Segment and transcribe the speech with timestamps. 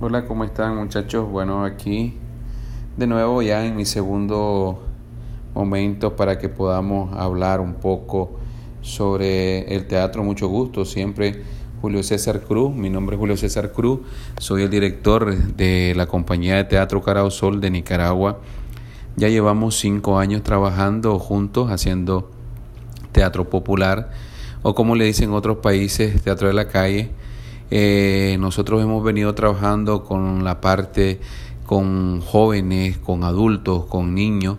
[0.00, 1.28] Hola, ¿cómo están muchachos?
[1.28, 2.14] Bueno, aquí
[2.96, 4.80] de nuevo ya en mi segundo
[5.56, 8.38] momento para que podamos hablar un poco
[8.80, 10.22] sobre el teatro.
[10.22, 11.42] Mucho gusto, siempre
[11.82, 12.72] Julio César Cruz.
[12.72, 13.98] Mi nombre es Julio César Cruz,
[14.38, 18.38] soy el director de la compañía de teatro Carao Sol de Nicaragua.
[19.16, 22.30] Ya llevamos cinco años trabajando juntos haciendo
[23.10, 24.12] teatro popular
[24.62, 27.10] o como le dicen en otros países, teatro de la calle
[27.70, 31.20] eh, nosotros hemos venido trabajando con la parte
[31.66, 34.56] con jóvenes, con adultos, con niños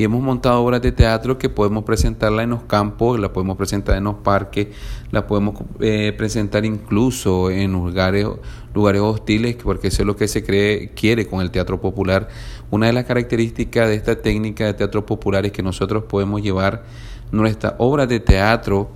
[0.00, 3.98] y hemos montado obras de teatro que podemos presentarla en los campos, la podemos presentar
[3.98, 4.68] en los parques,
[5.10, 8.26] la podemos eh, presentar incluso en lugares,
[8.72, 12.28] lugares hostiles, porque eso es lo que se cree, quiere con el teatro popular.
[12.70, 16.82] Una de las características de esta técnica de teatro popular es que nosotros podemos llevar
[17.30, 18.92] nuestra obra de teatro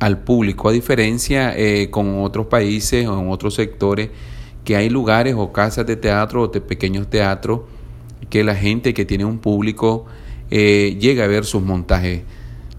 [0.00, 4.10] al público, a diferencia eh, con otros países o en otros sectores
[4.64, 7.60] que hay lugares o casas de teatro o de pequeños teatros
[8.28, 10.06] que la gente que tiene un público
[10.50, 12.22] eh, llega a ver sus montajes.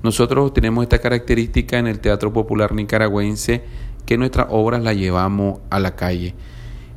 [0.03, 3.61] Nosotros tenemos esta característica en el Teatro Popular Nicaragüense
[4.05, 6.33] que nuestras obras las llevamos a la calle.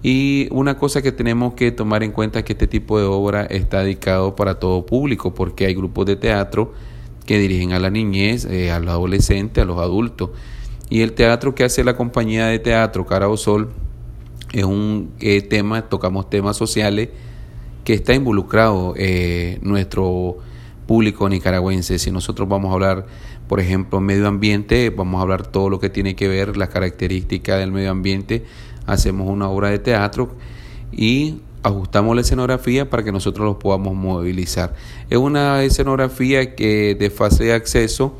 [0.02, 3.44] Y una cosa que tenemos que tomar en cuenta es que este tipo de obra
[3.44, 6.72] está dedicado para todo público, porque hay grupos de teatro
[7.26, 10.30] que dirigen a la niñez, eh, a los adolescentes, a los adultos.
[10.90, 13.70] Y el teatro que hace la compañía de teatro Cara Sol
[14.52, 17.08] es un eh, tema, tocamos temas sociales
[17.84, 20.38] que está involucrado eh, nuestro
[20.86, 21.98] público nicaragüense.
[21.98, 23.06] Si nosotros vamos a hablar,
[23.48, 27.58] por ejemplo, medio ambiente, vamos a hablar todo lo que tiene que ver, las características
[27.58, 28.44] del medio ambiente,
[28.86, 30.36] hacemos una obra de teatro
[30.92, 34.74] y ajustamos la escenografía para que nosotros los podamos movilizar.
[35.10, 38.14] Es una escenografía que de de acceso,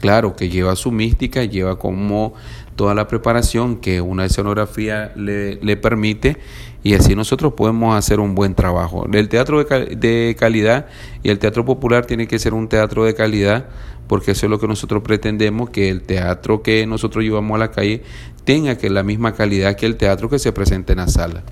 [0.00, 2.34] claro, que lleva su mística, lleva como
[2.76, 6.38] toda la preparación que una escenografía le, le permite
[6.84, 9.06] y así nosotros podemos hacer un buen trabajo.
[9.12, 10.86] El teatro de, de calidad
[11.22, 13.66] y el teatro popular tiene que ser un teatro de calidad
[14.06, 17.70] porque eso es lo que nosotros pretendemos, que el teatro que nosotros llevamos a la
[17.70, 18.02] calle
[18.44, 21.42] tenga que la misma calidad que el teatro que se presenta en la sala.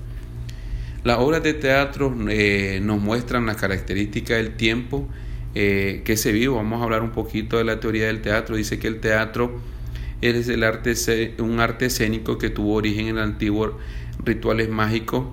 [1.03, 5.07] Las obras de teatro eh, nos muestran las características del tiempo
[5.53, 6.47] eh, que se vive.
[6.53, 8.55] Vamos a hablar un poquito de la teoría del teatro.
[8.55, 9.59] Dice que el teatro
[10.21, 10.95] es el arte,
[11.39, 13.73] un arte escénico que tuvo origen en antiguos
[14.23, 15.25] rituales mágicos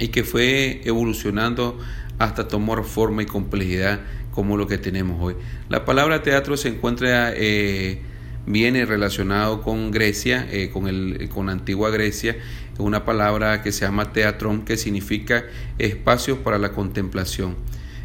[0.00, 1.78] y que fue evolucionando
[2.18, 4.00] hasta tomar forma y complejidad
[4.32, 5.36] como lo que tenemos hoy.
[5.68, 8.00] La palabra teatro se encuentra eh,
[8.46, 12.36] viene relacionado con Grecia, eh, con, el, con antigua Grecia,
[12.78, 15.44] una palabra que se llama teatrón, que significa
[15.78, 17.56] espacios para la contemplación.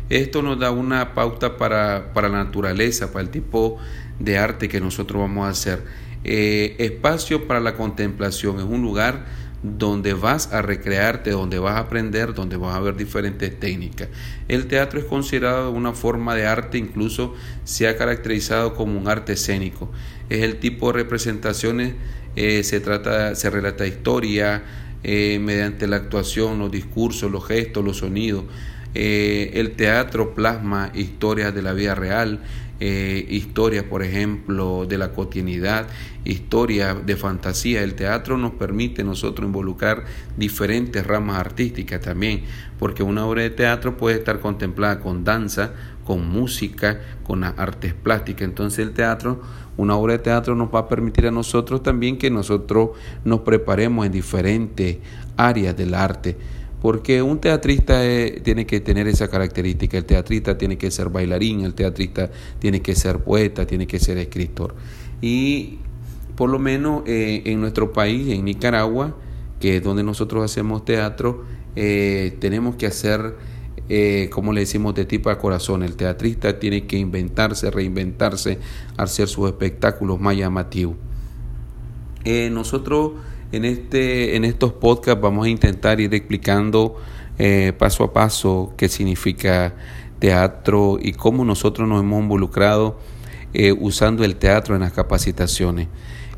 [0.09, 3.77] Esto nos da una pauta para, para la naturaleza, para el tipo
[4.19, 5.83] de arte que nosotros vamos a hacer.
[6.23, 9.25] Eh, espacio para la contemplación es un lugar
[9.61, 14.07] donde vas a recrearte, donde vas a aprender, donde vas a ver diferentes técnicas.
[14.47, 19.33] El teatro es considerado una forma de arte, incluso se ha caracterizado como un arte
[19.33, 19.91] escénico.
[20.29, 21.95] Es el tipo de representaciones,
[22.35, 24.63] eh, se trata, se relata historia
[25.03, 28.45] eh, mediante la actuación, los discursos, los gestos, los sonidos.
[28.95, 32.39] Eh, el teatro plasma historias de la vida real,
[32.79, 35.87] eh, historias, por ejemplo, de la cotidianidad,
[36.23, 37.83] historias de fantasía.
[37.83, 40.05] El teatro nos permite nosotros involucrar
[40.37, 42.43] diferentes ramas artísticas también,
[42.79, 45.73] porque una obra de teatro puede estar contemplada con danza,
[46.05, 48.43] con música, con artes plásticas.
[48.43, 49.41] Entonces el teatro,
[49.77, 52.91] una obra de teatro nos va a permitir a nosotros también que nosotros
[53.23, 54.97] nos preparemos en diferentes
[55.37, 56.37] áreas del arte
[56.81, 61.61] porque un teatrista eh, tiene que tener esa característica, el teatrista tiene que ser bailarín,
[61.61, 64.75] el teatrista tiene que ser poeta, tiene que ser escritor.
[65.21, 65.79] Y
[66.35, 69.15] por lo menos eh, en nuestro país, en Nicaragua,
[69.59, 71.43] que es donde nosotros hacemos teatro,
[71.75, 73.35] eh, tenemos que hacer,
[74.31, 75.83] como le decimos, de tipo a corazón.
[75.83, 78.59] El teatrista tiene que inventarse, reinventarse,
[78.95, 80.95] hacer sus espectáculos más llamativos.
[82.51, 83.13] nosotros
[83.51, 86.97] en, este, en estos podcasts vamos a intentar ir explicando
[87.37, 89.73] eh, paso a paso qué significa
[90.19, 92.99] teatro y cómo nosotros nos hemos involucrado
[93.53, 95.87] eh, usando el teatro en las capacitaciones.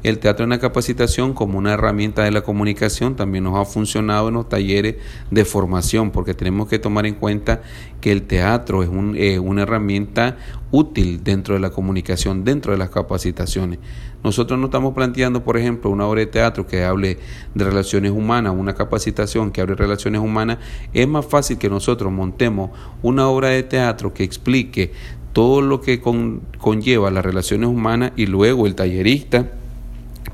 [0.03, 4.29] El teatro en la capacitación como una herramienta de la comunicación también nos ha funcionado
[4.29, 4.95] en los talleres
[5.29, 7.61] de formación porque tenemos que tomar en cuenta
[8.01, 10.37] que el teatro es eh, una herramienta
[10.71, 13.77] útil dentro de la comunicación, dentro de las capacitaciones.
[14.23, 17.19] Nosotros no estamos planteando, por ejemplo, una obra de teatro que hable
[17.53, 20.57] de relaciones humanas, una capacitación que hable de relaciones humanas.
[20.93, 22.71] Es más fácil que nosotros montemos
[23.03, 24.93] una obra de teatro que explique
[25.31, 29.51] todo lo que conlleva las relaciones humanas y luego el tallerista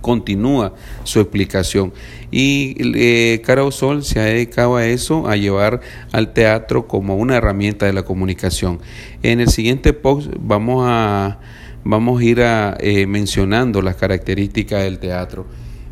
[0.01, 0.73] continúa
[1.03, 1.93] su explicación.
[2.31, 7.37] Y eh, Caro Sol se ha dedicado a eso, a llevar al teatro como una
[7.37, 8.79] herramienta de la comunicación.
[9.23, 11.39] En el siguiente post vamos a,
[11.83, 15.45] vamos a ir a, eh, mencionando las características del teatro.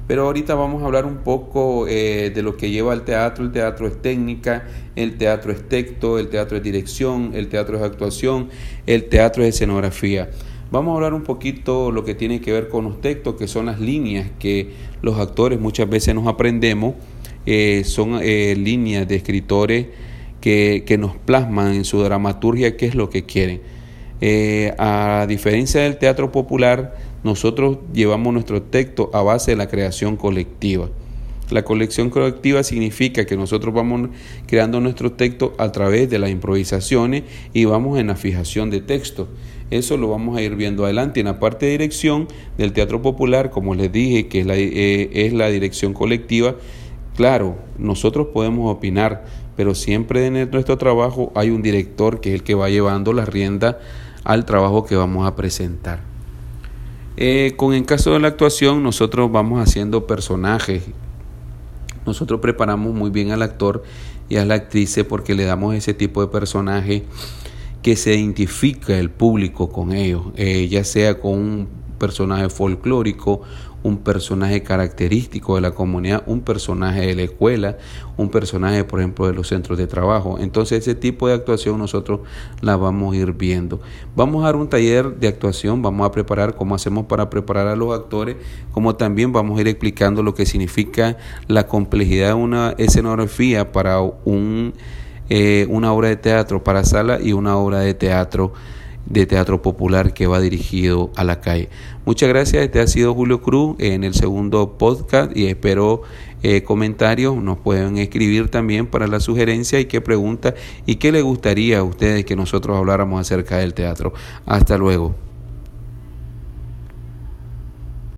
[0.07, 3.43] Pero ahorita vamos a hablar un poco eh, de lo que lleva al teatro.
[3.43, 4.65] El teatro es técnica,
[4.95, 8.49] el teatro es texto, el teatro es dirección, el teatro es actuación,
[8.85, 10.29] el teatro es escenografía.
[10.69, 13.65] Vamos a hablar un poquito lo que tiene que ver con los textos, que son
[13.65, 16.93] las líneas que los actores muchas veces nos aprendemos.
[17.47, 19.87] Eh, son eh, líneas de escritores
[20.39, 23.61] que, que, nos plasman en su dramaturgia qué es lo que quieren.
[24.77, 26.95] A diferencia del teatro popular,
[27.25, 30.89] nosotros llevamos nuestro texto a base de la creación colectiva.
[31.49, 34.09] La colección colectiva significa que nosotros vamos
[34.45, 39.27] creando nuestro texto a través de las improvisaciones y vamos en la fijación de texto.
[39.71, 41.19] Eso lo vamos a ir viendo adelante.
[41.19, 42.27] En la parte de dirección
[42.59, 46.55] del Teatro Popular, como les dije, que es la, eh, es la dirección colectiva,
[47.15, 49.25] claro, nosotros podemos opinar,
[49.55, 53.25] pero siempre en nuestro trabajo hay un director que es el que va llevando la
[53.25, 53.79] rienda
[54.23, 56.14] al trabajo que vamos a presentar.
[57.17, 60.83] Eh, con el caso de la actuación, nosotros vamos haciendo personajes.
[62.05, 63.83] Nosotros preparamos muy bien al actor
[64.29, 67.03] y a la actriz porque le damos ese tipo de personaje
[67.81, 71.67] que se identifica el público con ellos, eh, ya sea con un
[71.99, 73.41] personaje folclórico,
[73.85, 77.77] un personaje característico de la comunidad, un personaje de la escuela,
[78.17, 80.39] un personaje, por ejemplo, de los centros de trabajo.
[80.39, 82.21] Entonces, ese tipo de actuación nosotros
[82.61, 83.79] la vamos a ir viendo.
[84.15, 87.75] Vamos a dar un taller de actuación, vamos a preparar cómo hacemos para preparar a
[87.75, 88.37] los actores,
[88.71, 91.17] como también vamos a ir explicando lo que significa
[91.47, 94.73] la complejidad de una escenografía para un
[95.29, 98.53] eh, una obra de teatro para sala y una obra de teatro
[99.05, 101.69] de teatro popular que va dirigido a la calle.
[102.05, 106.03] Muchas gracias, este ha sido Julio Cruz en el segundo podcast y espero
[106.43, 110.53] eh, comentarios, nos pueden escribir también para la sugerencia y qué pregunta
[110.85, 114.13] y qué le gustaría a ustedes que nosotros habláramos acerca del teatro.
[114.45, 115.24] Hasta luego.